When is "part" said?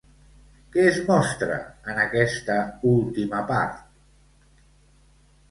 3.53-3.79